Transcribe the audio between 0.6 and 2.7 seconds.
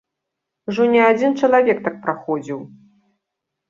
Ужо не адзін чалавек так праходзіў.